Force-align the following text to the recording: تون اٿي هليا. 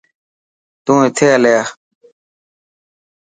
تون 0.85 0.99
اٿي 1.07 1.27
هليا. 1.33 1.61